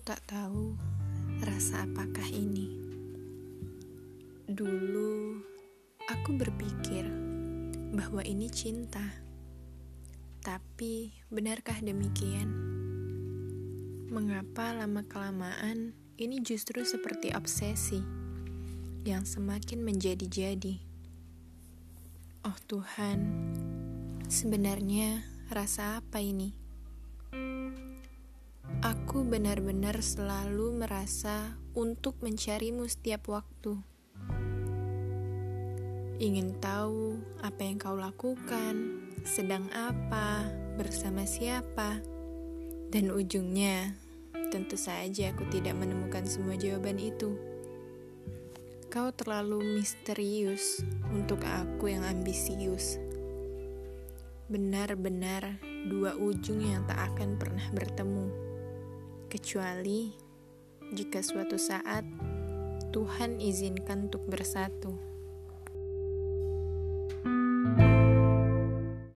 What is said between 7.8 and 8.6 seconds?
bahwa ini